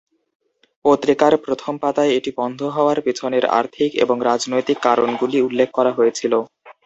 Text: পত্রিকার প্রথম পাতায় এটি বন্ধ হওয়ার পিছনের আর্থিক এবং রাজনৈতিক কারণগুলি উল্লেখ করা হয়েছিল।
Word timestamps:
পত্রিকার 0.85 1.33
প্রথম 1.45 1.73
পাতায় 1.81 2.11
এটি 2.17 2.31
বন্ধ 2.39 2.59
হওয়ার 2.75 2.97
পিছনের 3.05 3.45
আর্থিক 3.59 3.91
এবং 4.03 4.17
রাজনৈতিক 4.29 4.77
কারণগুলি 4.87 5.37
উল্লেখ 5.47 5.69
করা 5.73 5.91
হয়েছিল। 5.97 6.33